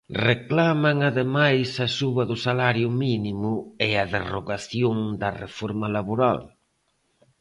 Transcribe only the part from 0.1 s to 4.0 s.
Reclaman, ademais, a suba do salario mínimo e